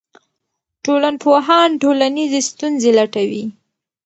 ټولنپوهان 0.83 1.69
ټولنیزې 1.81 2.41
ستونزې 2.49 2.91
لټوي. 2.97 3.43